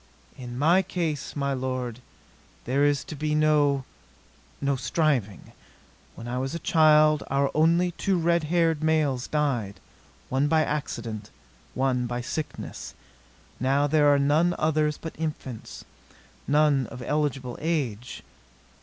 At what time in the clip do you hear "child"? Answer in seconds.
6.65-7.21